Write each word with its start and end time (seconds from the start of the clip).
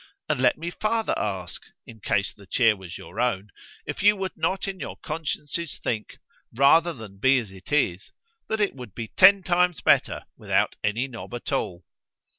—and 0.27 0.41
let 0.41 0.57
me 0.57 0.71
farther 0.71 1.13
ask, 1.15 1.61
in 1.85 1.99
case 1.99 2.33
the 2.33 2.47
chair 2.47 2.75
was 2.75 2.97
your 2.97 3.19
own, 3.19 3.51
if 3.85 4.01
you 4.01 4.15
would 4.15 4.35
not 4.35 4.67
in 4.67 4.79
your 4.79 4.97
consciences 4.97 5.77
think, 5.77 6.17
rather 6.55 6.91
than 6.91 7.19
be 7.19 7.37
as 7.37 7.51
it 7.51 7.71
is, 7.71 8.11
that 8.47 8.59
it 8.59 8.73
would 8.73 8.95
be 8.95 9.09
ten 9.09 9.43
times 9.43 9.79
better 9.79 10.23
without 10.35 10.75
any 10.83 11.07
knob 11.07 11.35
at 11.35 11.51
all? 11.51 11.85